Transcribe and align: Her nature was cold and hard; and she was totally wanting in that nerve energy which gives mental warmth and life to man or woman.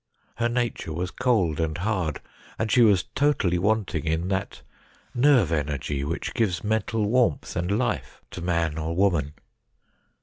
Her 0.37 0.49
nature 0.49 0.91
was 0.91 1.11
cold 1.11 1.59
and 1.59 1.77
hard; 1.77 2.21
and 2.57 2.71
she 2.71 2.81
was 2.81 3.03
totally 3.13 3.59
wanting 3.59 4.03
in 4.03 4.29
that 4.29 4.63
nerve 5.13 5.51
energy 5.51 6.03
which 6.03 6.33
gives 6.33 6.63
mental 6.63 7.05
warmth 7.05 7.55
and 7.55 7.77
life 7.77 8.19
to 8.31 8.41
man 8.41 8.79
or 8.79 8.95
woman. 8.95 9.33